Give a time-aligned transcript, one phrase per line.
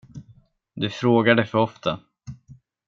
[0.75, 1.99] Du frågar det för ofta.